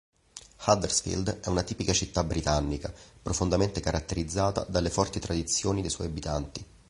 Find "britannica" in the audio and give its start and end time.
2.23-2.91